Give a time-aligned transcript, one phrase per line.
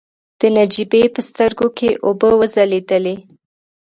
[0.39, 3.15] د نجيبې په سترګو کې اوبه وځلېدلې.